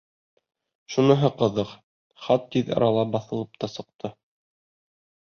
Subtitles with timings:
[0.93, 1.73] Шуныһы ҡыҙыҡ,
[2.29, 4.13] хат тиҙ арала баҫылып та сыҡты.